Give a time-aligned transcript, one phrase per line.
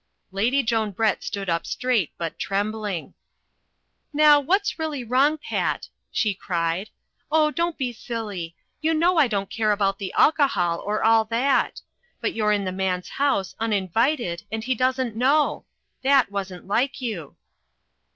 [0.31, 3.13] Lady Joan Brett stood up straight but trembling.
[4.11, 6.89] "Now that's really wrong, Pat/' she cried.
[7.31, 11.81] "Oh, don't be silly— you taiow I don't care about the alcohol or all that.
[12.19, 15.65] But you're in the man's house, uninvited, and he doesn't know.
[16.01, 17.35] That wasn't like you."